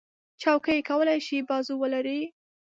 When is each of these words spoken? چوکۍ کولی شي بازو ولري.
چوکۍ 0.41 0.79
کولی 0.89 1.19
شي 1.27 1.37
بازو 1.49 1.73
ولري. 1.81 2.19